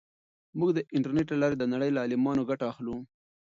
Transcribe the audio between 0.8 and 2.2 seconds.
انټرنیټ له لارې د نړۍ له